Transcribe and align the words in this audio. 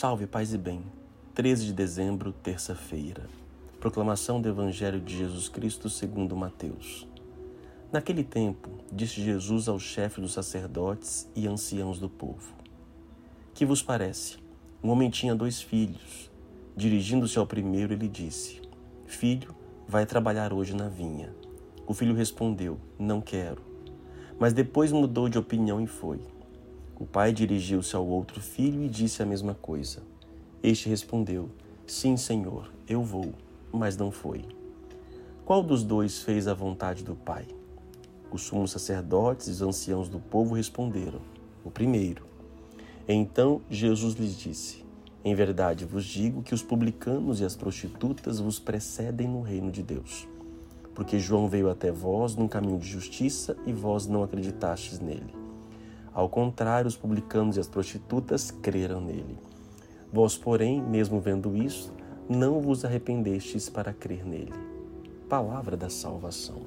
Salve, 0.00 0.28
paz 0.28 0.54
e 0.54 0.58
bem. 0.58 0.84
13 1.34 1.66
de 1.66 1.72
dezembro, 1.72 2.32
terça-feira. 2.32 3.26
Proclamação 3.80 4.40
do 4.40 4.48
Evangelho 4.48 5.00
de 5.00 5.18
Jesus 5.18 5.48
Cristo 5.48 5.90
segundo 5.90 6.36
Mateus. 6.36 7.04
Naquele 7.90 8.22
tempo, 8.22 8.70
disse 8.92 9.20
Jesus 9.20 9.66
aos 9.66 9.82
chefes 9.82 10.22
dos 10.22 10.32
sacerdotes 10.32 11.28
e 11.34 11.48
anciãos 11.48 11.98
do 11.98 12.08
povo: 12.08 12.54
Que 13.52 13.66
vos 13.66 13.82
parece? 13.82 14.36
Um 14.84 14.90
homem 14.90 15.10
tinha 15.10 15.34
dois 15.34 15.60
filhos. 15.60 16.30
Dirigindo-se 16.76 17.36
ao 17.36 17.44
primeiro, 17.44 17.92
ele 17.92 18.06
disse: 18.06 18.62
Filho, 19.04 19.52
vai 19.88 20.06
trabalhar 20.06 20.52
hoje 20.52 20.76
na 20.76 20.88
vinha. 20.88 21.34
O 21.88 21.92
filho 21.92 22.14
respondeu: 22.14 22.78
Não 22.96 23.20
quero. 23.20 23.62
Mas 24.38 24.52
depois 24.52 24.92
mudou 24.92 25.28
de 25.28 25.38
opinião 25.38 25.80
e 25.80 25.88
foi. 25.88 26.20
O 27.00 27.06
pai 27.06 27.32
dirigiu-se 27.32 27.94
ao 27.94 28.04
outro 28.04 28.40
filho 28.40 28.82
e 28.82 28.88
disse 28.88 29.22
a 29.22 29.26
mesma 29.26 29.54
coisa. 29.54 30.02
Este 30.60 30.88
respondeu: 30.88 31.48
Sim, 31.86 32.16
senhor, 32.16 32.72
eu 32.88 33.04
vou, 33.04 33.32
mas 33.72 33.96
não 33.96 34.10
foi. 34.10 34.44
Qual 35.44 35.62
dos 35.62 35.84
dois 35.84 36.22
fez 36.22 36.48
a 36.48 36.54
vontade 36.54 37.04
do 37.04 37.14
pai? 37.14 37.46
Os 38.32 38.42
sumos 38.42 38.72
sacerdotes 38.72 39.46
e 39.46 39.50
os 39.52 39.62
anciãos 39.62 40.08
do 40.08 40.18
povo 40.18 40.56
responderam: 40.56 41.20
O 41.64 41.70
primeiro. 41.70 42.26
Então 43.06 43.62
Jesus 43.70 44.14
lhes 44.14 44.36
disse: 44.36 44.84
Em 45.24 45.36
verdade 45.36 45.84
vos 45.84 46.04
digo 46.04 46.42
que 46.42 46.52
os 46.52 46.64
publicanos 46.64 47.40
e 47.40 47.44
as 47.44 47.54
prostitutas 47.54 48.40
vos 48.40 48.58
precedem 48.58 49.28
no 49.28 49.40
reino 49.40 49.70
de 49.70 49.84
Deus. 49.84 50.26
Porque 50.96 51.20
João 51.20 51.48
veio 51.48 51.70
até 51.70 51.92
vós 51.92 52.34
num 52.34 52.48
caminho 52.48 52.80
de 52.80 52.88
justiça 52.88 53.56
e 53.64 53.72
vós 53.72 54.08
não 54.08 54.24
acreditastes 54.24 54.98
nele. 54.98 55.47
Ao 56.18 56.28
contrário, 56.28 56.88
os 56.88 56.96
publicanos 56.96 57.56
e 57.56 57.60
as 57.60 57.68
prostitutas 57.68 58.50
creram 58.50 59.00
nele. 59.00 59.38
Vós, 60.12 60.36
porém, 60.36 60.82
mesmo 60.82 61.20
vendo 61.20 61.56
isso, 61.56 61.92
não 62.28 62.60
vos 62.60 62.84
arrependestes 62.84 63.68
para 63.68 63.92
crer 63.92 64.26
nele. 64.26 64.52
Palavra 65.28 65.76
da 65.76 65.88
salvação. 65.88 66.62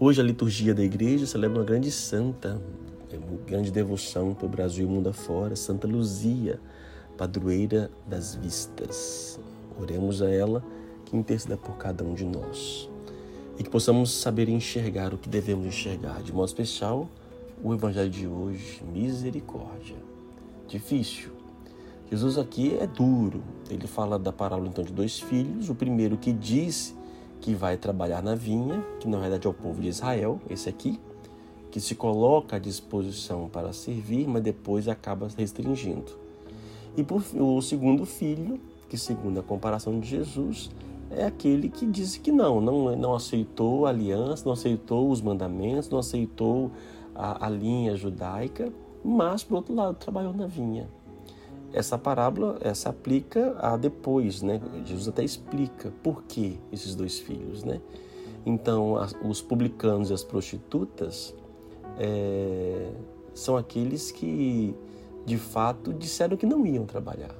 Hoje 0.00 0.20
a 0.20 0.24
liturgia 0.24 0.74
da 0.74 0.82
igreja 0.82 1.24
celebra 1.24 1.60
uma 1.60 1.64
grande 1.64 1.92
santa, 1.92 2.60
uma 3.12 3.40
grande 3.46 3.70
devoção 3.70 4.34
para 4.34 4.46
o 4.46 4.48
Brasil 4.48 4.84
e 4.84 4.90
o 4.90 4.92
mundo 4.92 5.10
afora, 5.10 5.54
Santa 5.54 5.86
Luzia, 5.86 6.58
padroeira 7.16 7.92
das 8.08 8.34
vistas. 8.34 9.38
Oremos 9.80 10.20
a 10.20 10.28
ela 10.28 10.64
que 11.04 11.16
interceda 11.16 11.56
por 11.56 11.76
cada 11.76 12.02
um 12.02 12.12
de 12.12 12.24
nós 12.24 12.90
e 13.56 13.62
que 13.62 13.70
possamos 13.70 14.10
saber 14.10 14.48
enxergar 14.48 15.14
o 15.14 15.18
que 15.18 15.28
devemos 15.28 15.64
enxergar, 15.64 16.24
de 16.24 16.32
modo 16.32 16.48
especial 16.48 17.08
o 17.62 17.74
evangelho 17.74 18.10
de 18.10 18.26
hoje, 18.26 18.82
misericórdia. 18.84 19.96
Difícil. 20.66 21.30
Jesus 22.10 22.38
aqui 22.38 22.76
é 22.80 22.86
duro. 22.86 23.42
Ele 23.68 23.86
fala 23.86 24.18
da 24.18 24.32
parábola 24.32 24.68
então 24.68 24.84
de 24.84 24.92
dois 24.92 25.18
filhos. 25.18 25.68
O 25.68 25.74
primeiro 25.74 26.16
que 26.16 26.32
disse 26.32 26.94
que 27.40 27.54
vai 27.54 27.76
trabalhar 27.76 28.22
na 28.22 28.34
vinha, 28.34 28.82
que 29.00 29.08
na 29.08 29.18
verdade 29.18 29.46
é 29.46 29.50
o 29.50 29.54
povo 29.54 29.80
de 29.80 29.88
Israel, 29.88 30.40
esse 30.48 30.68
aqui, 30.68 30.98
que 31.70 31.80
se 31.80 31.94
coloca 31.94 32.56
à 32.56 32.58
disposição 32.58 33.48
para 33.48 33.72
servir, 33.72 34.26
mas 34.26 34.42
depois 34.42 34.88
acaba 34.88 35.28
restringindo. 35.36 36.12
E 36.96 37.04
por, 37.04 37.22
o 37.34 37.60
segundo 37.60 38.06
filho, 38.06 38.60
que 38.88 38.96
segundo 38.96 39.40
a 39.40 39.42
comparação 39.42 40.00
de 40.00 40.08
Jesus, 40.08 40.70
é 41.10 41.24
aquele 41.24 41.68
que 41.68 41.86
disse 41.86 42.20
que 42.20 42.32
não, 42.32 42.60
não, 42.60 42.96
não 42.96 43.14
aceitou 43.14 43.86
a 43.86 43.90
aliança, 43.90 44.44
não 44.44 44.52
aceitou 44.52 45.10
os 45.10 45.20
mandamentos, 45.20 45.88
não 45.88 45.98
aceitou 45.98 46.70
a, 47.18 47.46
a 47.46 47.50
linha 47.50 47.96
judaica, 47.96 48.72
mas, 49.04 49.42
por 49.42 49.56
outro 49.56 49.74
lado, 49.74 49.96
trabalhou 49.96 50.32
na 50.32 50.46
vinha. 50.46 50.88
Essa 51.72 51.98
parábola 51.98 52.56
essa 52.62 52.88
aplica 52.90 53.56
a 53.58 53.76
depois, 53.76 54.40
né? 54.40 54.60
Jesus 54.84 55.08
até 55.08 55.22
explica 55.22 55.92
por 56.02 56.22
que 56.22 56.58
esses 56.72 56.94
dois 56.94 57.18
filhos, 57.18 57.64
né? 57.64 57.80
Então, 58.46 58.96
as, 58.96 59.14
os 59.22 59.42
publicanos 59.42 60.10
e 60.10 60.14
as 60.14 60.24
prostitutas 60.24 61.34
é, 61.98 62.90
são 63.34 63.56
aqueles 63.56 64.10
que, 64.10 64.74
de 65.26 65.36
fato, 65.36 65.92
disseram 65.92 66.36
que 66.36 66.46
não 66.46 66.64
iam 66.64 66.86
trabalhar, 66.86 67.34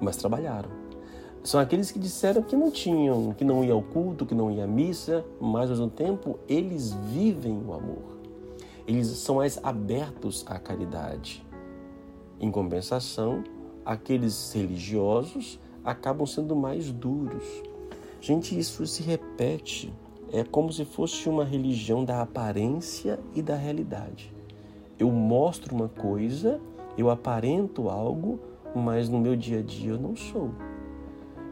mas 0.00 0.16
trabalharam. 0.16 0.83
São 1.44 1.60
aqueles 1.60 1.92
que 1.92 1.98
disseram 1.98 2.40
que 2.42 2.56
não 2.56 2.70
tinham, 2.70 3.34
que 3.34 3.44
não 3.44 3.62
iam 3.62 3.76
ao 3.76 3.82
culto, 3.82 4.24
que 4.24 4.34
não 4.34 4.50
iam 4.50 4.64
à 4.64 4.66
missa, 4.66 5.22
mas 5.38 5.64
ao 5.64 5.76
mesmo 5.76 5.90
tempo 5.90 6.38
eles 6.48 6.94
vivem 6.94 7.52
o 7.52 7.74
amor. 7.74 8.16
Eles 8.86 9.08
são 9.08 9.34
mais 9.34 9.60
abertos 9.62 10.42
à 10.48 10.58
caridade. 10.58 11.44
Em 12.40 12.50
compensação, 12.50 13.44
aqueles 13.84 14.54
religiosos 14.54 15.60
acabam 15.84 16.26
sendo 16.26 16.56
mais 16.56 16.90
duros. 16.90 17.44
Gente, 18.22 18.58
isso 18.58 18.86
se 18.86 19.02
repete. 19.02 19.92
É 20.32 20.44
como 20.44 20.72
se 20.72 20.86
fosse 20.86 21.28
uma 21.28 21.44
religião 21.44 22.06
da 22.06 22.22
aparência 22.22 23.20
e 23.34 23.42
da 23.42 23.54
realidade. 23.54 24.32
Eu 24.98 25.10
mostro 25.10 25.74
uma 25.74 25.90
coisa, 25.90 26.58
eu 26.96 27.10
aparento 27.10 27.90
algo, 27.90 28.40
mas 28.74 29.10
no 29.10 29.20
meu 29.20 29.36
dia 29.36 29.58
a 29.58 29.62
dia 29.62 29.90
eu 29.90 29.98
não 29.98 30.16
sou 30.16 30.50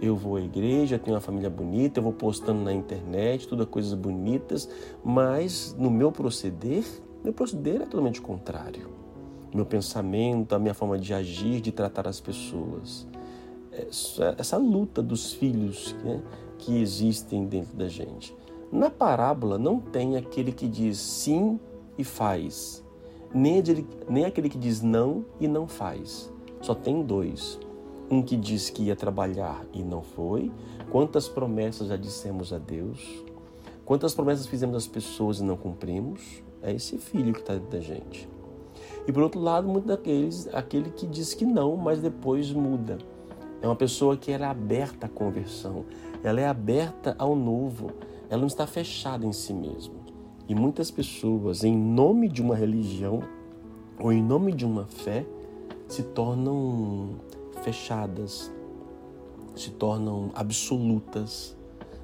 eu 0.03 0.17
vou 0.17 0.35
à 0.35 0.41
igreja, 0.41 0.99
tenho 0.99 1.15
uma 1.15 1.21
família 1.21 1.49
bonita, 1.49 2.01
eu 2.01 2.03
vou 2.03 2.13
postando 2.13 2.61
na 2.61 2.73
internet, 2.73 3.47
tudo 3.47 3.65
coisas 3.65 3.95
bonitas, 3.95 4.69
mas 5.05 5.77
no 5.79 5.89
meu 5.89 6.11
proceder, 6.11 6.85
meu 7.23 7.33
proceder 7.33 7.77
é 7.77 7.85
totalmente 7.85 8.21
contrário. 8.21 8.91
Meu 9.55 9.65
pensamento, 9.65 10.57
a 10.57 10.59
minha 10.59 10.75
forma 10.75 10.99
de 10.99 11.15
agir, 11.15 11.61
de 11.61 11.71
tratar 11.71 12.09
as 12.09 12.19
pessoas. 12.19 13.07
Essa, 13.71 14.35
essa 14.37 14.57
luta 14.57 15.01
dos 15.01 15.33
filhos 15.35 15.95
né, 16.03 16.21
que 16.59 16.83
existem 16.83 17.47
dentro 17.47 17.77
da 17.77 17.87
gente. 17.87 18.37
Na 18.73 18.91
parábola 18.91 19.57
não 19.57 19.79
tem 19.79 20.17
aquele 20.17 20.51
que 20.51 20.67
diz 20.67 20.99
sim 20.99 21.61
e 21.97 22.03
faz, 22.03 22.83
nem 23.33 23.63
nem 24.09 24.25
aquele 24.25 24.49
que 24.49 24.59
diz 24.59 24.83
não 24.83 25.25
e 25.39 25.47
não 25.47 25.69
faz. 25.69 26.33
Só 26.61 26.75
tem 26.75 27.03
dois 27.03 27.61
um 28.13 28.21
que 28.21 28.37
diz 28.37 28.69
que 28.69 28.83
ia 28.83 28.95
trabalhar 28.95 29.65
e 29.73 29.83
não 29.83 30.03
foi. 30.03 30.53
Quantas 30.91 31.29
promessas 31.29 31.89
já 31.89 31.97
dissemos 31.97 32.53
a 32.53 32.59
Deus? 32.59 33.25
Quantas 33.87 34.15
promessas 34.15 34.47
fizemos 34.47 34.77
às 34.77 34.87
pessoas 34.87 35.41
e 35.41 35.43
não 35.43 35.57
cumprimos? 35.57 36.21
É 36.61 36.71
esse 36.71 36.99
filho 36.99 37.33
que 37.33 37.41
está 37.41 37.55
dentro 37.55 37.71
da 37.71 37.81
gente. 37.81 38.29
E 39.07 39.13
por 39.13 39.23
outro 39.23 39.41
lado, 39.41 39.67
muitos 39.67 39.89
daqueles, 39.89 40.47
aquele 40.53 40.91
que 40.91 41.07
diz 41.07 41.33
que 41.33 41.47
não, 41.47 41.75
mas 41.75 42.03
depois 42.03 42.53
muda. 42.53 42.99
É 43.63 43.67
uma 43.67 43.75
pessoa 43.75 44.15
que 44.15 44.31
era 44.31 44.51
aberta 44.51 45.07
à 45.07 45.09
conversão, 45.09 45.87
ela 46.23 46.39
é 46.39 46.47
aberta 46.47 47.17
ao 47.19 47.35
novo, 47.35 47.93
ela 48.29 48.41
não 48.41 48.47
está 48.47 48.67
fechada 48.67 49.25
em 49.25 49.33
si 49.33 49.55
mesma. 49.55 49.95
E 50.47 50.55
muitas 50.55 50.91
pessoas, 50.91 51.65
em 51.65 51.75
nome 51.75 52.29
de 52.29 52.43
uma 52.43 52.55
religião 52.55 53.21
ou 53.99 54.13
em 54.13 54.23
nome 54.23 54.53
de 54.53 54.67
uma 54.67 54.85
fé, 54.85 55.25
se 55.89 56.03
tornam 56.03 57.17
fechadas, 57.63 58.53
se 59.55 59.71
tornam 59.71 60.31
absolutas, 60.35 61.57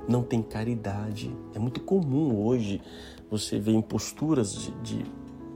não 0.08 0.22
tem 0.22 0.42
caridade. 0.42 1.34
É 1.54 1.58
muito 1.58 1.80
comum 1.80 2.44
hoje 2.46 2.80
você 3.30 3.58
ver 3.58 3.72
em 3.72 3.82
posturas 3.82 4.54
de, 4.54 4.70
de 4.82 5.04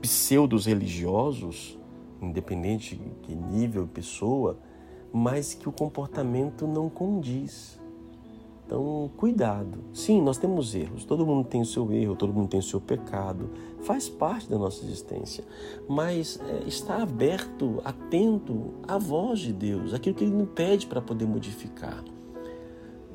pseudos 0.01 0.65
religiosos, 0.65 1.77
independente 2.21 2.99
de 3.27 3.35
nível, 3.35 3.87
pessoa, 3.87 4.59
mas 5.11 5.53
que 5.53 5.67
o 5.67 5.71
comportamento 5.71 6.67
não 6.67 6.89
condiz. 6.89 7.79
Então, 8.65 9.11
cuidado. 9.17 9.79
Sim, 9.93 10.21
nós 10.21 10.37
temos 10.37 10.73
erros. 10.73 11.03
Todo 11.03 11.25
mundo 11.25 11.47
tem 11.47 11.61
o 11.61 11.65
seu 11.65 11.91
erro, 11.91 12.15
todo 12.15 12.33
mundo 12.33 12.47
tem 12.49 12.59
o 12.59 12.63
seu 12.63 12.79
pecado. 12.79 13.49
Faz 13.81 14.07
parte 14.07 14.49
da 14.49 14.57
nossa 14.57 14.83
existência. 14.85 15.43
Mas 15.87 16.39
é, 16.47 16.67
está 16.67 17.01
aberto, 17.01 17.81
atento 17.83 18.73
à 18.87 18.97
voz 18.97 19.39
de 19.39 19.51
Deus, 19.51 19.93
aquilo 19.93 20.15
que 20.15 20.23
Ele 20.23 20.33
nos 20.33 20.49
pede 20.49 20.87
para 20.87 21.01
poder 21.01 21.25
modificar. 21.25 22.03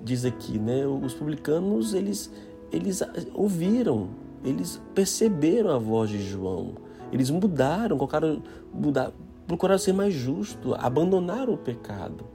Diz 0.04 0.24
aqui, 0.24 0.58
né? 0.58 0.86
Os 0.86 1.14
publicanos, 1.14 1.94
eles, 1.94 2.30
eles 2.70 3.02
ouviram, 3.34 4.10
eles 4.44 4.80
perceberam 4.94 5.70
a 5.70 5.78
voz 5.78 6.10
de 6.10 6.20
João. 6.22 6.74
Eles 7.10 7.30
mudaram, 7.30 7.96
colocaram, 7.96 8.42
mudar, 8.72 9.12
procuraram 9.46 9.78
ser 9.78 9.94
mais 9.94 10.12
justo, 10.12 10.74
abandonaram 10.74 11.54
o 11.54 11.58
pecado. 11.58 12.26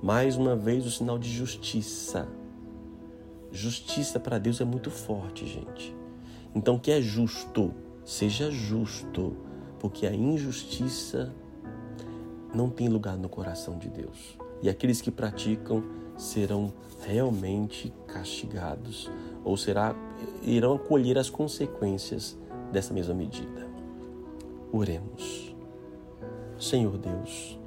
Mais 0.00 0.36
uma 0.36 0.54
vez, 0.54 0.86
o 0.86 0.90
sinal 0.90 1.18
de 1.18 1.28
justiça 1.28 2.28
Justiça 3.52 4.20
para 4.20 4.38
Deus 4.38 4.60
é 4.60 4.64
muito 4.64 4.90
forte, 4.90 5.46
gente. 5.46 5.94
Então, 6.54 6.76
o 6.76 6.80
que 6.80 6.90
é 6.90 7.00
justo, 7.00 7.74
seja 8.04 8.50
justo, 8.50 9.36
porque 9.78 10.06
a 10.06 10.14
injustiça 10.14 11.34
não 12.54 12.68
tem 12.68 12.88
lugar 12.88 13.16
no 13.16 13.28
coração 13.28 13.78
de 13.78 13.88
Deus. 13.88 14.38
E 14.62 14.68
aqueles 14.68 15.00
que 15.00 15.10
praticam 15.10 15.82
serão 16.16 16.72
realmente 17.02 17.92
castigados, 18.06 19.10
ou 19.44 19.56
será 19.56 19.94
irão 20.42 20.76
colher 20.76 21.16
as 21.18 21.30
consequências 21.30 22.36
dessa 22.70 22.92
mesma 22.92 23.14
medida. 23.14 23.68
Oremos. 24.72 25.54
Senhor 26.58 26.98
Deus, 26.98 27.58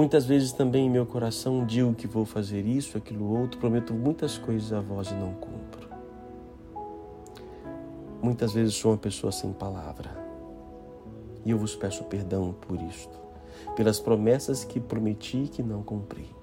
muitas 0.00 0.24
vezes 0.24 0.50
também 0.50 0.86
em 0.86 0.90
meu 0.90 1.04
coração 1.04 1.62
digo 1.66 1.92
que 1.92 2.06
vou 2.06 2.24
fazer 2.24 2.64
isso, 2.64 2.96
aquilo 2.96 3.38
outro, 3.38 3.60
prometo 3.60 3.92
muitas 3.92 4.38
coisas 4.38 4.72
a 4.72 4.80
vós 4.80 5.10
e 5.10 5.14
não 5.14 5.34
cumpro. 5.34 5.90
Muitas 8.22 8.54
vezes 8.54 8.74
sou 8.76 8.92
uma 8.92 8.96
pessoa 8.96 9.30
sem 9.30 9.52
palavra 9.52 10.08
e 11.44 11.50
eu 11.50 11.58
vos 11.58 11.76
peço 11.76 12.02
perdão 12.04 12.54
por 12.62 12.80
isto, 12.80 13.14
pelas 13.76 14.00
promessas 14.00 14.64
que 14.64 14.80
prometi 14.80 15.42
e 15.42 15.48
que 15.48 15.62
não 15.62 15.82
cumpri. 15.82 16.34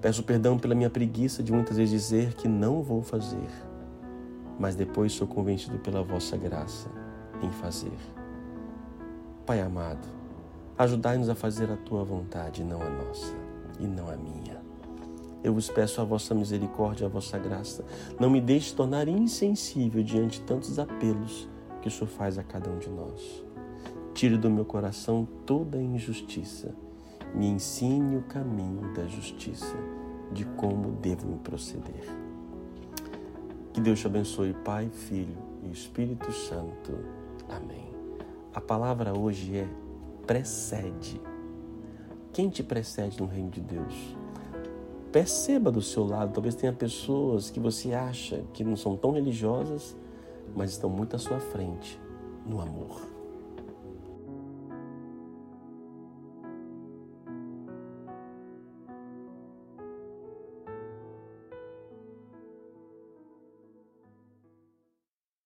Peço 0.00 0.22
perdão 0.22 0.56
pela 0.56 0.76
minha 0.76 0.88
preguiça 0.88 1.42
de 1.42 1.50
muitas 1.50 1.78
vezes 1.78 1.90
dizer 1.90 2.34
que 2.34 2.46
não 2.46 2.80
vou 2.80 3.02
fazer, 3.02 3.50
mas 4.56 4.76
depois 4.76 5.14
sou 5.14 5.26
convencido 5.26 5.80
pela 5.80 6.04
vossa 6.04 6.36
graça 6.36 6.88
em 7.42 7.50
fazer. 7.50 7.98
Pai 9.44 9.60
amado, 9.60 10.21
ajudai-nos 10.82 11.28
a 11.28 11.34
fazer 11.34 11.70
a 11.70 11.76
tua 11.76 12.04
vontade, 12.04 12.64
não 12.64 12.82
a 12.82 12.90
nossa 12.90 13.34
e 13.78 13.86
não 13.86 14.08
a 14.08 14.16
minha. 14.16 14.60
Eu 15.42 15.54
vos 15.54 15.68
peço 15.68 16.00
a 16.00 16.04
vossa 16.04 16.34
misericórdia, 16.34 17.06
a 17.06 17.10
vossa 17.10 17.38
graça. 17.38 17.84
Não 18.18 18.30
me 18.30 18.40
deixe 18.40 18.74
tornar 18.74 19.08
insensível 19.08 20.02
diante 20.02 20.40
tantos 20.42 20.78
apelos 20.78 21.48
que 21.80 21.88
o 21.88 21.90
Senhor 21.90 22.08
faz 22.08 22.38
a 22.38 22.44
cada 22.44 22.70
um 22.70 22.78
de 22.78 22.88
nós. 22.88 23.44
Tire 24.14 24.36
do 24.36 24.50
meu 24.50 24.64
coração 24.64 25.26
toda 25.46 25.78
a 25.78 25.82
injustiça. 25.82 26.74
Me 27.34 27.46
ensine 27.46 28.16
o 28.16 28.22
caminho 28.22 28.92
da 28.92 29.06
justiça, 29.06 29.76
de 30.32 30.44
como 30.44 30.92
devo 30.92 31.26
me 31.26 31.38
proceder. 31.38 32.04
Que 33.72 33.80
Deus 33.80 34.00
te 34.00 34.06
abençoe, 34.06 34.52
Pai, 34.64 34.88
Filho 34.90 35.38
e 35.64 35.72
Espírito 35.72 36.30
Santo. 36.30 36.92
Amém. 37.48 37.90
A 38.54 38.60
palavra 38.60 39.18
hoje 39.18 39.56
é 39.56 39.66
precede. 40.26 41.20
Quem 42.32 42.48
te 42.48 42.62
precede 42.62 43.20
no 43.20 43.26
reino 43.26 43.50
de 43.50 43.60
Deus? 43.60 44.16
Perceba 45.12 45.70
do 45.70 45.82
seu 45.82 46.04
lado, 46.04 46.32
talvez 46.32 46.54
tenha 46.54 46.72
pessoas 46.72 47.50
que 47.50 47.60
você 47.60 47.92
acha 47.92 48.42
que 48.54 48.64
não 48.64 48.76
são 48.76 48.96
tão 48.96 49.10
religiosas, 49.10 49.94
mas 50.56 50.70
estão 50.70 50.88
muito 50.88 51.14
à 51.14 51.18
sua 51.18 51.38
frente 51.38 52.00
no 52.46 52.60
amor. 52.60 53.11